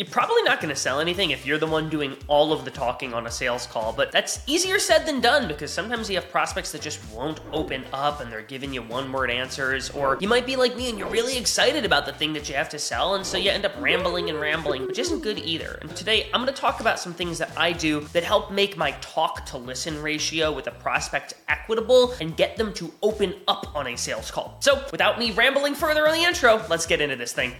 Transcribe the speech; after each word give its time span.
You're 0.00 0.08
probably 0.08 0.42
not 0.44 0.62
going 0.62 0.74
to 0.74 0.80
sell 0.80 0.98
anything 0.98 1.30
if 1.30 1.44
you're 1.44 1.58
the 1.58 1.66
one 1.66 1.90
doing 1.90 2.16
all 2.26 2.54
of 2.54 2.64
the 2.64 2.70
talking 2.70 3.12
on 3.12 3.26
a 3.26 3.30
sales 3.30 3.66
call, 3.66 3.92
but 3.92 4.10
that's 4.10 4.40
easier 4.46 4.78
said 4.78 5.04
than 5.04 5.20
done 5.20 5.46
because 5.46 5.70
sometimes 5.70 6.08
you 6.08 6.14
have 6.14 6.30
prospects 6.30 6.72
that 6.72 6.80
just 6.80 7.00
won't 7.12 7.38
open 7.52 7.84
up 7.92 8.22
and 8.22 8.32
they're 8.32 8.40
giving 8.40 8.72
you 8.72 8.80
one 8.80 9.12
word 9.12 9.30
answers, 9.30 9.90
or 9.90 10.16
you 10.18 10.26
might 10.26 10.46
be 10.46 10.56
like 10.56 10.74
me 10.74 10.88
and 10.88 10.98
you're 10.98 11.10
really 11.10 11.36
excited 11.36 11.84
about 11.84 12.06
the 12.06 12.14
thing 12.14 12.32
that 12.32 12.48
you 12.48 12.54
have 12.54 12.70
to 12.70 12.78
sell, 12.78 13.16
and 13.16 13.26
so 13.26 13.36
you 13.36 13.50
end 13.50 13.66
up 13.66 13.74
rambling 13.78 14.30
and 14.30 14.40
rambling, 14.40 14.86
which 14.86 14.98
isn't 14.98 15.20
good 15.20 15.38
either. 15.38 15.76
And 15.82 15.94
today 15.94 16.30
I'm 16.32 16.42
going 16.42 16.54
to 16.54 16.58
talk 16.58 16.80
about 16.80 16.98
some 16.98 17.12
things 17.12 17.36
that 17.36 17.52
I 17.58 17.72
do 17.72 18.00
that 18.14 18.24
help 18.24 18.50
make 18.50 18.78
my 18.78 18.92
talk 19.02 19.44
to 19.46 19.58
listen 19.58 20.00
ratio 20.00 20.50
with 20.50 20.66
a 20.66 20.70
prospect 20.70 21.34
equitable 21.48 22.14
and 22.22 22.34
get 22.38 22.56
them 22.56 22.72
to 22.72 22.90
open 23.02 23.34
up 23.48 23.76
on 23.76 23.86
a 23.86 23.98
sales 23.98 24.30
call. 24.30 24.56
So 24.60 24.82
without 24.92 25.18
me 25.18 25.32
rambling 25.32 25.74
further 25.74 26.08
on 26.08 26.14
the 26.14 26.24
intro, 26.24 26.64
let's 26.70 26.86
get 26.86 27.02
into 27.02 27.16
this 27.16 27.34
thing. 27.34 27.52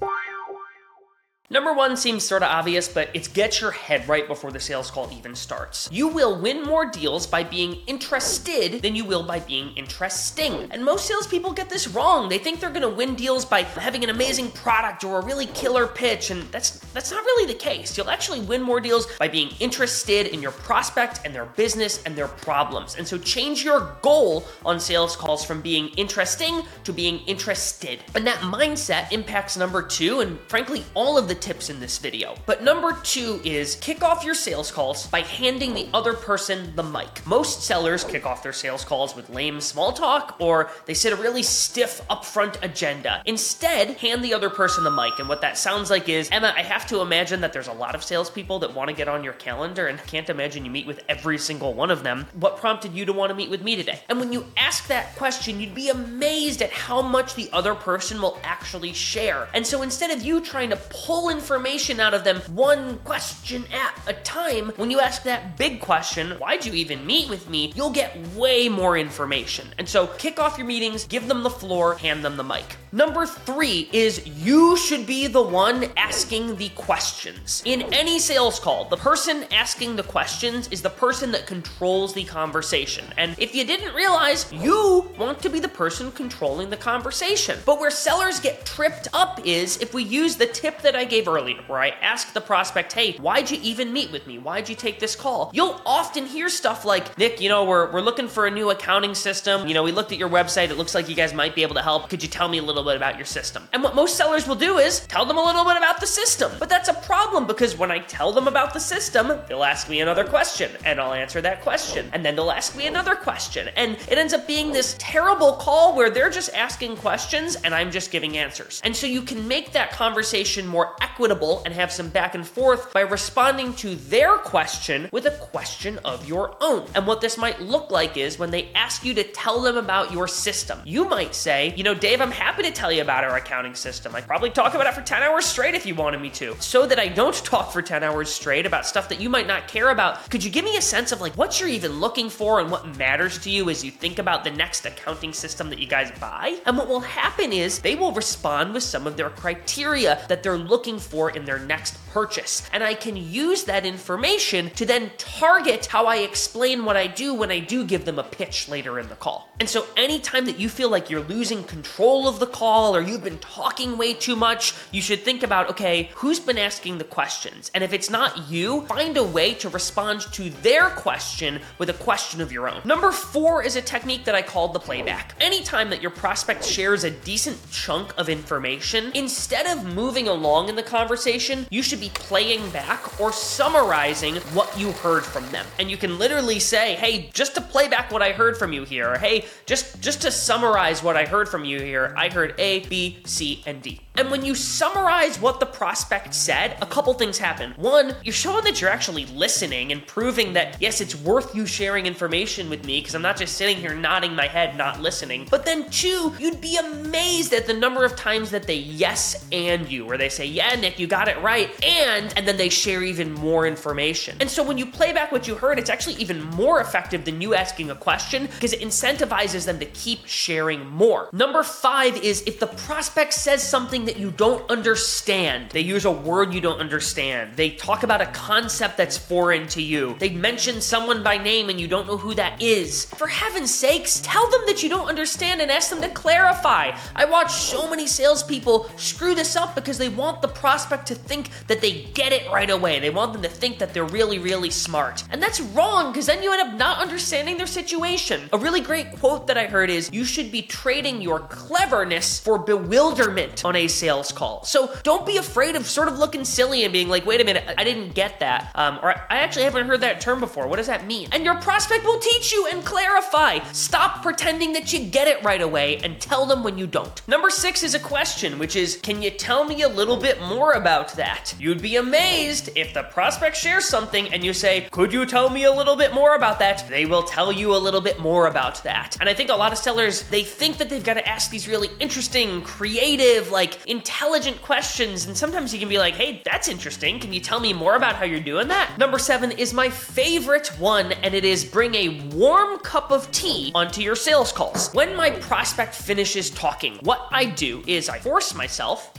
Number 1.52 1.72
one 1.72 1.96
seems 1.96 2.22
sort 2.22 2.44
of 2.44 2.48
obvious, 2.48 2.86
but 2.86 3.10
it's 3.12 3.26
get 3.26 3.60
your 3.60 3.72
head 3.72 4.08
right 4.08 4.28
before 4.28 4.52
the 4.52 4.60
sales 4.60 4.88
call 4.88 5.10
even 5.12 5.34
starts. 5.34 5.88
You 5.90 6.06
will 6.06 6.40
win 6.40 6.62
more 6.62 6.86
deals 6.88 7.26
by 7.26 7.42
being 7.42 7.78
interested 7.88 8.80
than 8.82 8.94
you 8.94 9.04
will 9.04 9.24
by 9.24 9.40
being 9.40 9.72
interesting. 9.74 10.68
And 10.70 10.84
most 10.84 11.06
salespeople 11.06 11.52
get 11.54 11.68
this 11.68 11.88
wrong. 11.88 12.28
They 12.28 12.38
think 12.38 12.60
they're 12.60 12.70
gonna 12.70 12.88
win 12.88 13.16
deals 13.16 13.44
by 13.44 13.62
having 13.62 14.04
an 14.04 14.10
amazing 14.10 14.52
product 14.52 15.02
or 15.02 15.18
a 15.18 15.24
really 15.24 15.46
killer 15.46 15.88
pitch, 15.88 16.30
and 16.30 16.42
that's 16.52 16.78
that's 16.94 17.10
not 17.10 17.24
really 17.24 17.52
the 17.52 17.58
case. 17.58 17.98
You'll 17.98 18.10
actually 18.10 18.42
win 18.42 18.62
more 18.62 18.78
deals 18.78 19.08
by 19.18 19.26
being 19.26 19.50
interested 19.58 20.28
in 20.28 20.40
your 20.40 20.52
prospect 20.52 21.22
and 21.24 21.34
their 21.34 21.46
business 21.46 22.00
and 22.04 22.14
their 22.14 22.28
problems. 22.28 22.94
And 22.94 23.04
so 23.04 23.18
change 23.18 23.64
your 23.64 23.96
goal 24.02 24.44
on 24.64 24.78
sales 24.78 25.16
calls 25.16 25.44
from 25.44 25.62
being 25.62 25.88
interesting 25.96 26.62
to 26.84 26.92
being 26.92 27.18
interested. 27.26 28.04
And 28.14 28.24
that 28.24 28.38
mindset 28.38 29.10
impacts 29.10 29.56
number 29.56 29.82
two, 29.82 30.20
and 30.20 30.38
frankly, 30.46 30.84
all 30.94 31.18
of 31.18 31.26
the 31.26 31.39
tips 31.40 31.70
in 31.70 31.80
this 31.80 31.98
video. 31.98 32.34
But 32.46 32.62
number 32.62 32.96
two 33.02 33.40
is 33.44 33.76
kick 33.76 34.02
off 34.02 34.24
your 34.24 34.34
sales 34.34 34.70
calls 34.70 35.06
by 35.06 35.20
handing 35.22 35.74
the 35.74 35.88
other 35.94 36.12
person 36.12 36.74
the 36.76 36.82
mic. 36.82 37.26
Most 37.26 37.62
sellers 37.62 38.04
kick 38.04 38.26
off 38.26 38.42
their 38.42 38.52
sales 38.52 38.84
calls 38.84 39.16
with 39.16 39.30
lame 39.30 39.60
small 39.60 39.92
talk 39.92 40.36
or 40.38 40.70
they 40.86 40.94
set 40.94 41.12
a 41.12 41.16
really 41.16 41.42
stiff 41.42 42.02
upfront 42.08 42.62
agenda. 42.62 43.22
Instead, 43.26 43.96
hand 43.98 44.22
the 44.22 44.34
other 44.34 44.50
person 44.50 44.84
the 44.84 44.90
mic. 44.90 45.18
And 45.18 45.28
what 45.28 45.40
that 45.40 45.56
sounds 45.56 45.90
like 45.90 46.08
is 46.08 46.28
Emma, 46.30 46.52
I 46.56 46.62
have 46.62 46.86
to 46.88 47.00
imagine 47.00 47.40
that 47.40 47.52
there's 47.52 47.68
a 47.68 47.72
lot 47.72 47.94
of 47.94 48.04
salespeople 48.04 48.58
that 48.60 48.74
want 48.74 48.88
to 48.90 48.94
get 48.94 49.08
on 49.08 49.24
your 49.24 49.32
calendar 49.34 49.86
and 49.86 49.98
can't 50.06 50.28
imagine 50.28 50.64
you 50.64 50.70
meet 50.70 50.86
with 50.86 51.00
every 51.08 51.38
single 51.38 51.74
one 51.74 51.90
of 51.90 52.02
them. 52.02 52.26
What 52.34 52.58
prompted 52.58 52.92
you 52.94 53.04
to 53.06 53.12
want 53.12 53.30
to 53.30 53.34
meet 53.34 53.50
with 53.50 53.62
me 53.62 53.76
today? 53.76 54.00
And 54.08 54.20
when 54.20 54.32
you 54.32 54.46
ask 54.56 54.86
that 54.88 55.16
question, 55.16 55.60
you'd 55.60 55.74
be 55.74 55.88
amazed 55.88 56.62
at 56.62 56.70
how 56.70 57.02
much 57.02 57.34
the 57.34 57.48
other 57.52 57.74
person 57.74 58.20
will 58.20 58.38
actually 58.42 58.92
share. 58.92 59.48
And 59.54 59.66
so 59.66 59.82
instead 59.82 60.10
of 60.10 60.22
you 60.22 60.40
trying 60.40 60.70
to 60.70 60.76
pull 60.76 61.29
information 61.30 62.00
out 62.00 62.14
of 62.14 62.24
them 62.24 62.40
one 62.52 62.98
question 62.98 63.64
at 63.72 63.98
a 64.06 64.12
time. 64.22 64.72
When 64.76 64.90
you 64.90 65.00
ask 65.00 65.22
that 65.22 65.56
big 65.56 65.80
question, 65.80 66.32
why'd 66.32 66.66
you 66.66 66.72
even 66.72 67.06
meet 67.06 67.28
with 67.28 67.48
me? 67.48 67.72
You'll 67.74 67.90
get 67.90 68.16
way 68.28 68.68
more 68.68 68.98
information. 68.98 69.68
And 69.78 69.88
so 69.88 70.06
kick 70.06 70.38
off 70.38 70.58
your 70.58 70.66
meetings, 70.66 71.04
give 71.04 71.28
them 71.28 71.42
the 71.42 71.50
floor, 71.50 71.94
hand 71.94 72.24
them 72.24 72.36
the 72.36 72.44
mic. 72.44 72.76
Number 72.92 73.24
three 73.24 73.88
is 73.92 74.26
you 74.26 74.76
should 74.76 75.06
be 75.06 75.28
the 75.28 75.42
one 75.42 75.84
asking 75.96 76.56
the 76.56 76.70
questions. 76.70 77.62
In 77.64 77.82
any 77.94 78.18
sales 78.18 78.58
call, 78.58 78.86
the 78.86 78.96
person 78.96 79.44
asking 79.52 79.96
the 79.96 80.02
questions 80.02 80.68
is 80.68 80.82
the 80.82 80.90
person 80.90 81.30
that 81.32 81.46
controls 81.46 82.12
the 82.14 82.24
conversation. 82.24 83.04
And 83.16 83.36
if 83.38 83.54
you 83.54 83.64
didn't 83.64 83.94
realize, 83.94 84.52
you 84.52 85.08
want 85.18 85.40
to 85.42 85.50
be 85.50 85.60
the 85.60 85.68
person 85.68 86.10
controlling 86.12 86.70
the 86.70 86.76
conversation. 86.76 87.58
But 87.64 87.78
where 87.78 87.90
sellers 87.90 88.40
get 88.40 88.66
tripped 88.66 89.08
up 89.12 89.40
is 89.44 89.76
if 89.78 89.94
we 89.94 90.02
use 90.02 90.36
the 90.36 90.46
tip 90.46 90.82
that 90.82 90.96
I 90.96 91.04
gave 91.04 91.19
earlier, 91.28 91.60
where 91.66 91.80
I 91.80 91.90
ask 92.00 92.32
the 92.32 92.40
prospect, 92.40 92.92
hey, 92.92 93.16
why'd 93.18 93.50
you 93.50 93.58
even 93.62 93.92
meet 93.92 94.10
with 94.12 94.26
me? 94.26 94.38
Why'd 94.38 94.68
you 94.68 94.74
take 94.74 95.00
this 95.00 95.16
call? 95.16 95.50
You'll 95.54 95.80
often 95.84 96.26
hear 96.26 96.48
stuff 96.48 96.84
like, 96.84 97.16
Nick, 97.18 97.40
you 97.40 97.48
know, 97.48 97.64
we're, 97.64 97.90
we're 97.92 98.00
looking 98.00 98.28
for 98.28 98.46
a 98.46 98.50
new 98.50 98.70
accounting 98.70 99.14
system. 99.14 99.66
You 99.66 99.74
know, 99.74 99.82
we 99.82 99.92
looked 99.92 100.12
at 100.12 100.18
your 100.18 100.28
website. 100.28 100.70
It 100.70 100.76
looks 100.76 100.94
like 100.94 101.08
you 101.08 101.14
guys 101.14 101.34
might 101.34 101.54
be 101.54 101.62
able 101.62 101.74
to 101.74 101.82
help. 101.82 102.08
Could 102.08 102.22
you 102.22 102.28
tell 102.28 102.48
me 102.48 102.58
a 102.58 102.62
little 102.62 102.84
bit 102.84 102.96
about 102.96 103.16
your 103.16 103.26
system? 103.26 103.68
And 103.72 103.82
what 103.82 103.94
most 103.94 104.16
sellers 104.16 104.46
will 104.46 104.56
do 104.56 104.78
is 104.78 105.00
tell 105.06 105.24
them 105.26 105.38
a 105.38 105.44
little 105.44 105.64
bit 105.64 105.76
about 105.76 106.00
the 106.00 106.06
system. 106.06 106.52
But 106.58 106.68
that's 106.68 106.88
a 106.88 106.94
problem 106.94 107.46
because 107.46 107.76
when 107.76 107.90
I 107.90 107.98
tell 108.00 108.32
them 108.32 108.48
about 108.48 108.74
the 108.74 108.80
system, 108.80 109.38
they'll 109.48 109.64
ask 109.64 109.88
me 109.88 110.00
another 110.00 110.24
question 110.24 110.70
and 110.84 111.00
I'll 111.00 111.12
answer 111.12 111.40
that 111.40 111.62
question. 111.62 112.08
And 112.12 112.24
then 112.24 112.36
they'll 112.36 112.50
ask 112.50 112.76
me 112.76 112.86
another 112.86 113.14
question. 113.14 113.68
And 113.76 113.92
it 114.08 114.18
ends 114.18 114.32
up 114.32 114.46
being 114.46 114.72
this 114.72 114.96
terrible 114.98 115.54
call 115.54 115.96
where 115.96 116.10
they're 116.10 116.30
just 116.30 116.54
asking 116.54 116.96
questions 116.96 117.56
and 117.56 117.74
I'm 117.74 117.90
just 117.90 118.10
giving 118.10 118.36
answers. 118.36 118.80
And 118.84 118.94
so 118.94 119.06
you 119.06 119.22
can 119.22 119.46
make 119.46 119.72
that 119.72 119.92
conversation 119.92 120.66
more 120.66 120.94
equitable 121.00 121.62
and 121.64 121.74
have 121.74 121.92
some 121.92 122.08
back 122.08 122.34
and 122.34 122.46
forth 122.46 122.92
by 122.92 123.00
responding 123.00 123.74
to 123.74 123.94
their 123.94 124.36
question 124.38 125.08
with 125.12 125.26
a 125.26 125.30
question 125.30 125.98
of 126.04 126.28
your 126.28 126.56
own. 126.60 126.86
And 126.94 127.06
what 127.06 127.20
this 127.20 127.36
might 127.36 127.60
look 127.60 127.90
like 127.90 128.16
is 128.16 128.38
when 128.38 128.50
they 128.50 128.70
ask 128.74 129.04
you 129.04 129.14
to 129.14 129.24
tell 129.24 129.60
them 129.60 129.76
about 129.76 130.12
your 130.12 130.28
system, 130.28 130.80
you 130.84 131.08
might 131.08 131.34
say, 131.34 131.74
you 131.76 131.84
know, 131.84 131.94
Dave, 131.94 132.20
I'm 132.20 132.30
happy 132.30 132.62
to 132.62 132.70
tell 132.70 132.92
you 132.92 133.02
about 133.02 133.24
our 133.24 133.36
accounting 133.36 133.74
system. 133.74 134.14
I'd 134.14 134.26
probably 134.26 134.50
talk 134.50 134.74
about 134.74 134.86
it 134.86 134.94
for 134.94 135.02
10 135.02 135.22
hours 135.22 135.44
straight 135.44 135.74
if 135.74 135.86
you 135.86 135.94
wanted 135.94 136.20
me 136.20 136.30
to. 136.30 136.56
So 136.60 136.86
that 136.86 136.98
I 136.98 137.08
don't 137.08 137.34
talk 137.34 137.72
for 137.72 137.82
10 137.82 138.02
hours 138.02 138.32
straight 138.32 138.66
about 138.66 138.86
stuff 138.86 139.08
that 139.08 139.20
you 139.20 139.28
might 139.28 139.46
not 139.46 139.68
care 139.68 139.90
about, 139.90 140.30
could 140.30 140.44
you 140.44 140.50
give 140.50 140.64
me 140.64 140.76
a 140.76 140.82
sense 140.82 141.12
of 141.12 141.20
like 141.20 141.36
what 141.36 141.60
you're 141.60 141.68
even 141.68 142.00
looking 142.00 142.30
for 142.30 142.60
and 142.60 142.70
what 142.70 142.96
matters 142.96 143.38
to 143.40 143.50
you 143.50 143.70
as 143.70 143.84
you 143.84 143.90
think 143.90 144.18
about 144.18 144.44
the 144.44 144.50
next 144.50 144.86
accounting 144.86 145.32
system 145.32 145.70
that 145.70 145.78
you 145.78 145.86
guys 145.86 146.10
buy? 146.20 146.58
And 146.66 146.76
what 146.76 146.88
will 146.88 147.00
happen 147.00 147.52
is 147.52 147.78
they 147.80 147.94
will 147.94 148.12
respond 148.12 148.74
with 148.74 148.82
some 148.82 149.06
of 149.06 149.16
their 149.16 149.30
criteria 149.30 150.24
that 150.28 150.42
they're 150.42 150.58
looking 150.58 150.89
for 150.98 151.30
in 151.30 151.44
their 151.44 151.58
next 151.58 151.96
purchase. 152.12 152.68
And 152.72 152.82
I 152.82 152.94
can 152.94 153.16
use 153.16 153.64
that 153.64 153.86
information 153.86 154.70
to 154.70 154.86
then 154.86 155.10
target 155.16 155.86
how 155.86 156.06
I 156.06 156.16
explain 156.16 156.84
what 156.84 156.96
I 156.96 157.06
do 157.06 157.34
when 157.34 157.50
I 157.50 157.60
do 157.60 157.84
give 157.84 158.04
them 158.04 158.18
a 158.18 158.24
pitch 158.24 158.68
later 158.68 158.98
in 158.98 159.08
the 159.08 159.14
call. 159.14 159.48
And 159.60 159.68
so 159.68 159.86
anytime 159.96 160.46
that 160.46 160.58
you 160.58 160.68
feel 160.68 160.90
like 160.90 161.10
you're 161.10 161.22
losing 161.22 161.64
control 161.64 162.26
of 162.26 162.40
the 162.40 162.46
call 162.46 162.96
or 162.96 163.00
you've 163.00 163.24
been 163.24 163.38
talking 163.38 163.96
way 163.98 164.14
too 164.14 164.36
much, 164.36 164.74
you 164.90 165.02
should 165.02 165.20
think 165.20 165.42
about 165.42 165.70
okay, 165.70 166.10
who's 166.16 166.40
been 166.40 166.58
asking 166.58 166.98
the 166.98 167.04
questions? 167.04 167.70
And 167.74 167.84
if 167.84 167.92
it's 167.92 168.10
not 168.10 168.50
you, 168.50 168.82
find 168.86 169.16
a 169.16 169.24
way 169.24 169.54
to 169.54 169.68
respond 169.68 170.22
to 170.32 170.50
their 170.62 170.90
question 170.90 171.60
with 171.78 171.90
a 171.90 171.94
question 171.94 172.40
of 172.40 172.50
your 172.50 172.68
own. 172.68 172.80
Number 172.84 173.12
four 173.12 173.62
is 173.62 173.76
a 173.76 173.82
technique 173.82 174.24
that 174.24 174.34
I 174.34 174.42
called 174.42 174.72
the 174.72 174.80
playback. 174.80 175.34
Anytime 175.40 175.90
that 175.90 176.02
your 176.02 176.10
prospect 176.10 176.64
shares 176.64 177.04
a 177.04 177.10
decent 177.10 177.58
chunk 177.70 178.12
of 178.18 178.28
information, 178.28 179.12
instead 179.14 179.66
of 179.66 179.84
moving 179.94 180.26
along 180.26 180.68
in 180.68 180.76
the 180.76 180.82
conversation, 180.82 181.66
you 181.70 181.82
should 181.82 181.99
be 182.00 182.10
playing 182.10 182.68
back 182.70 183.20
or 183.20 183.32
summarizing 183.32 184.36
what 184.54 184.76
you 184.78 184.92
heard 184.92 185.24
from 185.24 185.48
them. 185.50 185.66
And 185.78 185.90
you 185.90 185.96
can 185.96 186.18
literally 186.18 186.58
say, 186.58 186.96
"Hey, 186.96 187.30
just 187.32 187.54
to 187.54 187.60
play 187.60 187.88
back 187.88 188.10
what 188.10 188.22
I 188.22 188.32
heard 188.32 188.56
from 188.56 188.72
you 188.72 188.84
here," 188.84 189.12
or 189.12 189.18
"Hey, 189.18 189.44
just 189.66 190.00
just 190.00 190.22
to 190.22 190.30
summarize 190.30 191.02
what 191.02 191.16
I 191.16 191.26
heard 191.26 191.48
from 191.48 191.64
you 191.64 191.80
here, 191.80 192.14
I 192.16 192.28
heard 192.30 192.54
A, 192.58 192.80
B, 192.80 193.22
C, 193.26 193.62
and 193.66 193.82
D." 193.82 194.00
And 194.16 194.30
when 194.30 194.44
you 194.44 194.54
summarize 194.54 195.40
what 195.40 195.60
the 195.60 195.66
prospect 195.66 196.34
said, 196.34 196.76
a 196.82 196.86
couple 196.86 197.14
things 197.14 197.38
happen. 197.38 197.72
One, 197.76 198.16
you're 198.22 198.32
showing 198.32 198.64
that 198.64 198.80
you're 198.80 198.90
actually 198.90 199.26
listening 199.26 199.92
and 199.92 200.06
proving 200.06 200.52
that, 200.54 200.76
yes, 200.80 201.00
it's 201.00 201.14
worth 201.14 201.54
you 201.54 201.64
sharing 201.64 202.06
information 202.06 202.68
with 202.68 202.84
me 202.84 203.00
because 203.00 203.14
I'm 203.14 203.22
not 203.22 203.36
just 203.36 203.56
sitting 203.56 203.76
here 203.76 203.94
nodding 203.94 204.34
my 204.34 204.46
head, 204.46 204.76
not 204.76 205.00
listening. 205.00 205.46
But 205.50 205.64
then, 205.64 205.88
two, 205.90 206.34
you'd 206.38 206.60
be 206.60 206.76
amazed 206.76 207.52
at 207.52 207.66
the 207.66 207.72
number 207.74 208.04
of 208.04 208.16
times 208.16 208.50
that 208.50 208.64
they 208.64 208.74
yes 208.74 209.46
and 209.52 209.90
you, 209.90 210.04
where 210.06 210.18
they 210.18 210.28
say, 210.28 210.44
yeah, 210.44 210.74
Nick, 210.74 210.98
you 210.98 211.06
got 211.06 211.28
it 211.28 211.40
right, 211.40 211.70
and, 211.84 212.32
and 212.36 212.46
then 212.46 212.56
they 212.56 212.68
share 212.68 213.02
even 213.02 213.32
more 213.32 213.66
information. 213.66 214.36
And 214.40 214.50
so 214.50 214.62
when 214.62 214.76
you 214.76 214.86
play 214.86 215.12
back 215.12 215.32
what 215.32 215.46
you 215.46 215.54
heard, 215.54 215.78
it's 215.78 215.90
actually 215.90 216.16
even 216.16 216.42
more 216.50 216.80
effective 216.80 217.24
than 217.24 217.40
you 217.40 217.54
asking 217.54 217.90
a 217.90 217.94
question 217.94 218.46
because 218.46 218.72
it 218.72 218.80
incentivizes 218.80 219.66
them 219.66 219.78
to 219.78 219.86
keep 219.86 220.26
sharing 220.26 220.86
more. 220.88 221.28
Number 221.32 221.62
five 221.62 222.16
is 222.16 222.42
if 222.42 222.58
the 222.60 222.66
prospect 222.66 223.34
says 223.34 223.62
something 223.66 223.99
something 224.00 224.14
that 224.14 224.20
you 224.20 224.30
don't 224.30 224.68
understand. 224.70 225.70
They 225.70 225.80
use 225.80 226.04
a 226.04 226.10
word 226.10 226.54
you 226.54 226.60
don't 226.60 226.80
understand. 226.80 227.56
They 227.56 227.70
talk 227.70 228.02
about 228.02 228.20
a 228.22 228.26
concept 228.26 228.96
that's 228.96 229.18
foreign 229.18 229.66
to 229.68 229.82
you. 229.82 230.16
They 230.18 230.30
mention 230.30 230.80
someone 230.80 231.22
by 231.22 231.36
name 231.36 231.68
and 231.68 231.78
you 231.78 231.86
don't 231.86 232.06
know 232.06 232.16
who 232.16 232.34
that 232.34 232.62
is. 232.62 233.04
For 233.04 233.26
heaven's 233.26 233.74
sakes, 233.74 234.20
tell 234.24 234.48
them 234.50 234.62
that 234.66 234.82
you 234.82 234.88
don't 234.88 235.08
understand 235.08 235.60
and 235.60 235.70
ask 235.70 235.90
them 235.90 236.00
to 236.00 236.08
clarify. 236.08 236.96
I 237.14 237.26
watch 237.26 237.52
so 237.52 237.90
many 237.90 238.06
salespeople 238.06 238.88
screw 238.96 239.34
this 239.34 239.54
up 239.56 239.74
because 239.74 239.98
they 239.98 240.08
want 240.08 240.40
the 240.40 240.48
prospect 240.48 241.06
to 241.08 241.14
think 241.14 241.50
that 241.66 241.80
they 241.80 242.04
get 242.14 242.32
it 242.32 242.50
right 242.50 242.70
away. 242.70 243.00
They 243.00 243.10
want 243.10 243.34
them 243.34 243.42
to 243.42 243.48
think 243.48 243.78
that 243.78 243.92
they're 243.92 244.04
really, 244.04 244.38
really 244.38 244.70
smart. 244.70 245.24
And 245.30 245.42
that's 245.42 245.60
wrong 245.60 246.12
because 246.12 246.26
then 246.26 246.42
you 246.42 246.52
end 246.52 246.68
up 246.68 246.78
not 246.78 247.02
understanding 247.02 247.58
their 247.58 247.66
situation. 247.66 248.48
A 248.52 248.58
really 248.58 248.80
great 248.80 249.12
quote 249.18 249.46
that 249.46 249.58
I 249.58 249.66
heard 249.66 249.90
is 249.90 250.10
you 250.12 250.24
should 250.24 250.50
be 250.50 250.62
trading 250.62 251.20
your 251.20 251.40
cleverness 251.40 252.40
for 252.40 252.58
bewilderment 252.58 253.64
on 253.64 253.76
a 253.76 253.89
sales 253.90 254.32
call. 254.32 254.64
So 254.64 254.94
don't 255.02 255.26
be 255.26 255.36
afraid 255.36 255.76
of 255.76 255.86
sort 255.86 256.08
of 256.08 256.18
looking 256.18 256.44
silly 256.44 256.84
and 256.84 256.92
being 256.92 257.08
like, 257.08 257.26
wait 257.26 257.40
a 257.40 257.44
minute, 257.44 257.64
I 257.76 257.84
didn't 257.84 258.14
get 258.14 258.40
that. 258.40 258.70
Um, 258.74 258.98
or 259.02 259.10
I 259.10 259.38
actually 259.38 259.64
haven't 259.64 259.86
heard 259.86 260.00
that 260.00 260.20
term 260.20 260.40
before. 260.40 260.66
What 260.68 260.76
does 260.76 260.86
that 260.86 261.06
mean? 261.06 261.28
And 261.32 261.44
your 261.44 261.56
prospect 261.56 262.04
will 262.04 262.18
teach 262.18 262.52
you 262.52 262.68
and 262.72 262.84
clarify. 262.84 263.58
Stop 263.72 264.22
pretending 264.22 264.72
that 264.72 264.92
you 264.92 265.00
get 265.00 265.28
it 265.28 265.42
right 265.44 265.60
away 265.60 265.98
and 265.98 266.20
tell 266.20 266.46
them 266.46 266.62
when 266.62 266.78
you 266.78 266.86
don't. 266.86 267.26
Number 267.28 267.50
six 267.50 267.82
is 267.82 267.94
a 267.94 268.00
question, 268.00 268.58
which 268.58 268.76
is, 268.76 268.96
can 269.02 269.22
you 269.22 269.30
tell 269.30 269.64
me 269.64 269.82
a 269.82 269.88
little 269.88 270.16
bit 270.16 270.40
more 270.42 270.72
about 270.72 271.12
that? 271.14 271.54
You'd 271.58 271.82
be 271.82 271.96
amazed 271.96 272.70
if 272.76 272.94
the 272.94 273.02
prospect 273.04 273.56
shares 273.56 273.84
something 273.84 274.32
and 274.32 274.44
you 274.44 274.52
say, 274.52 274.88
could 274.90 275.12
you 275.12 275.26
tell 275.26 275.50
me 275.50 275.64
a 275.64 275.72
little 275.72 275.96
bit 275.96 276.14
more 276.14 276.34
about 276.34 276.58
that? 276.60 276.86
They 276.88 277.06
will 277.06 277.22
tell 277.22 277.52
you 277.52 277.74
a 277.74 277.78
little 277.78 278.00
bit 278.00 278.20
more 278.20 278.46
about 278.46 278.82
that. 278.84 279.16
And 279.20 279.28
I 279.28 279.34
think 279.34 279.50
a 279.50 279.54
lot 279.54 279.72
of 279.72 279.78
sellers, 279.78 280.22
they 280.24 280.42
think 280.42 280.78
that 280.78 280.88
they've 280.88 281.04
got 281.04 281.14
to 281.14 281.28
ask 281.28 281.50
these 281.50 281.68
really 281.68 281.88
interesting, 281.98 282.62
creative, 282.62 283.50
like 283.50 283.79
intelligent 283.86 284.60
questions. 284.62 285.26
And 285.26 285.36
sometimes 285.36 285.72
you 285.72 285.80
can 285.80 285.88
be 285.88 285.98
like, 285.98 286.14
hey, 286.14 286.42
that's 286.44 286.68
interesting. 286.68 287.18
Can 287.20 287.32
you 287.32 287.40
tell 287.40 287.60
me 287.60 287.72
more 287.72 287.96
about 287.96 288.16
how 288.16 288.24
you're 288.24 288.40
doing 288.40 288.68
that? 288.68 288.96
Number 288.98 289.18
seven 289.18 289.52
is 289.52 289.72
my 289.72 289.88
favorite 289.88 290.68
one, 290.78 291.12
and 291.12 291.34
it 291.34 291.44
is 291.44 291.64
bring 291.64 291.94
a 291.94 292.20
warm 292.34 292.78
cup 292.80 293.10
of 293.10 293.30
tea 293.32 293.72
onto 293.74 294.00
your 294.00 294.16
sales 294.16 294.52
calls. 294.52 294.92
When 294.92 295.16
my 295.16 295.30
prospect 295.30 295.94
finishes 295.94 296.50
talking, 296.50 296.98
what 297.02 297.28
I 297.30 297.44
do 297.44 297.82
is 297.86 298.08
I 298.08 298.18
force 298.18 298.54
myself 298.54 299.12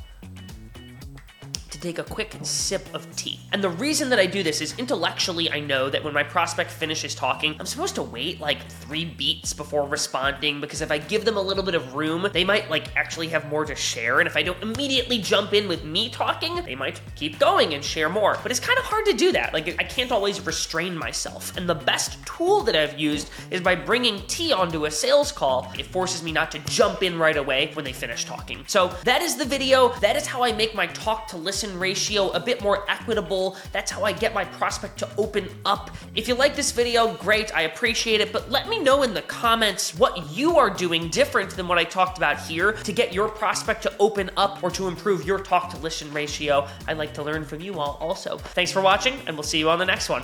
take 1.81 1.99
a 1.99 2.03
quick 2.03 2.35
sip 2.43 2.87
of 2.93 3.13
tea. 3.15 3.39
And 3.51 3.63
the 3.63 3.69
reason 3.69 4.09
that 4.09 4.19
I 4.19 4.25
do 4.25 4.43
this 4.43 4.61
is 4.61 4.77
intellectually, 4.77 5.51
I 5.51 5.59
know 5.59 5.89
that 5.89 6.03
when 6.03 6.13
my 6.13 6.23
prospect 6.23 6.71
finishes 6.71 7.15
talking, 7.15 7.55
I'm 7.59 7.65
supposed 7.65 7.95
to 7.95 8.03
wait 8.03 8.39
like 8.39 8.69
three 8.69 9.05
beats 9.05 9.53
before 9.53 9.87
responding 9.87 10.61
because 10.61 10.81
if 10.81 10.91
I 10.91 10.99
give 10.99 11.25
them 11.25 11.37
a 11.37 11.41
little 11.41 11.63
bit 11.63 11.75
of 11.75 11.95
room, 11.95 12.27
they 12.31 12.43
might 12.43 12.69
like 12.69 12.95
actually 12.95 13.27
have 13.29 13.49
more 13.49 13.65
to 13.65 13.75
share. 13.75 14.19
And 14.19 14.27
if 14.27 14.37
I 14.37 14.43
don't 14.43 14.61
immediately 14.61 15.17
jump 15.17 15.53
in 15.53 15.67
with 15.67 15.83
me 15.83 16.09
talking, 16.09 16.55
they 16.63 16.75
might 16.75 17.01
keep 17.15 17.39
going 17.39 17.73
and 17.73 17.83
share 17.83 18.09
more. 18.09 18.37
But 18.43 18.51
it's 18.51 18.59
kind 18.59 18.77
of 18.77 18.85
hard 18.85 19.05
to 19.05 19.13
do 19.13 19.31
that. 19.31 19.53
Like, 19.53 19.67
I 19.79 19.83
can't 19.83 20.11
always 20.11 20.45
restrain 20.45 20.95
myself. 20.95 21.55
And 21.57 21.67
the 21.67 21.75
best 21.75 22.23
tool 22.25 22.61
that 22.61 22.75
I've 22.75 22.99
used 22.99 23.29
is 23.49 23.61
by 23.61 23.75
bringing 23.75 24.21
tea 24.27 24.53
onto 24.53 24.85
a 24.85 24.91
sales 24.91 25.31
call. 25.31 25.71
It 25.77 25.87
forces 25.87 26.21
me 26.23 26.31
not 26.31 26.51
to 26.51 26.59
jump 26.59 27.03
in 27.03 27.17
right 27.17 27.37
away 27.37 27.71
when 27.73 27.85
they 27.85 27.93
finish 27.93 28.25
talking. 28.25 28.63
So 28.67 28.89
that 29.03 29.21
is 29.21 29.35
the 29.35 29.45
video. 29.45 29.89
That 29.99 30.15
is 30.15 30.27
how 30.27 30.43
I 30.43 30.51
make 30.51 30.75
my 30.75 30.87
talk 30.87 31.27
to 31.29 31.37
listen 31.37 31.70
ratio 31.79 32.29
a 32.31 32.39
bit 32.39 32.61
more 32.61 32.89
equitable. 32.89 33.57
That's 33.71 33.91
how 33.91 34.03
I 34.03 34.11
get 34.11 34.33
my 34.33 34.45
prospect 34.45 34.97
to 34.99 35.09
open 35.17 35.49
up. 35.65 35.91
If 36.15 36.27
you 36.27 36.35
like 36.35 36.55
this 36.55 36.71
video, 36.71 37.13
great, 37.15 37.55
I 37.55 37.63
appreciate 37.63 38.21
it, 38.21 38.31
but 38.31 38.49
let 38.49 38.67
me 38.67 38.79
know 38.79 39.03
in 39.03 39.13
the 39.13 39.21
comments 39.23 39.97
what 39.97 40.31
you 40.31 40.57
are 40.57 40.69
doing 40.69 41.09
different 41.09 41.51
than 41.51 41.67
what 41.67 41.77
I 41.77 41.83
talked 41.83 42.17
about 42.17 42.39
here 42.39 42.73
to 42.73 42.91
get 42.91 43.13
your 43.13 43.29
prospect 43.29 43.83
to 43.83 43.93
open 43.99 44.29
up 44.37 44.63
or 44.63 44.71
to 44.71 44.87
improve 44.87 45.25
your 45.25 45.39
talk 45.39 45.69
to 45.71 45.77
listen 45.77 46.11
ratio. 46.13 46.67
I'd 46.87 46.97
like 46.97 47.13
to 47.15 47.23
learn 47.23 47.45
from 47.45 47.61
you 47.61 47.79
all 47.79 47.97
also. 47.99 48.37
Thanks 48.37 48.71
for 48.71 48.81
watching, 48.81 49.19
and 49.27 49.35
we'll 49.35 49.43
see 49.43 49.59
you 49.59 49.69
on 49.69 49.79
the 49.79 49.85
next 49.85 50.09
one. 50.09 50.23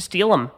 to 0.01 0.05
steal 0.05 0.29
them. 0.31 0.51